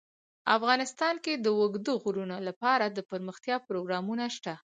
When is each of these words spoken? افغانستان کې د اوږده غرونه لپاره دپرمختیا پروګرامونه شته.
افغانستان 0.57 1.15
کې 1.23 1.33
د 1.35 1.47
اوږده 1.59 1.93
غرونه 2.03 2.37
لپاره 2.47 2.85
دپرمختیا 2.97 3.55
پروګرامونه 3.67 4.25
شته. 4.35 4.53